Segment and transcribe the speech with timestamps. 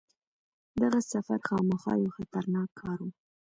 [0.81, 3.11] دغه سفر خامخا یو خطرناک کار وو.